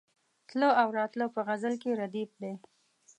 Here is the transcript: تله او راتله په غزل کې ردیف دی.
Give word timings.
تله 0.47 0.69
او 0.81 0.87
راتله 0.99 1.25
په 1.35 1.39
غزل 1.47 1.73
کې 1.81 1.97
ردیف 2.01 2.31
دی. 2.41 2.53